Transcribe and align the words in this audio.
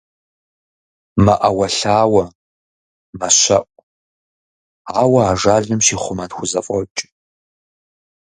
МэӀэуэлъауэ, 1.23 2.23
мэщэӀу, 3.19 3.81
ауэ 5.01 5.21
ажалым 5.31 5.79
щихъумэн 5.85 6.31
хузэфӀокӀ. 6.35 6.99